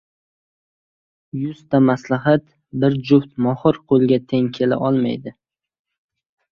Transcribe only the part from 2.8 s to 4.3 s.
bir juft mohir qo‘lga